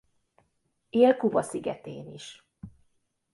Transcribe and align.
Él 0.91 1.17
Kuba 1.17 1.41
szigetén 1.41 2.07
is. 2.13 2.47